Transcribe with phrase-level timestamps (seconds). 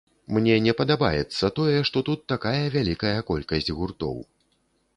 [0.35, 4.17] Мне не падабаецца тое, што тут такая вялікая колькасць гуртоў.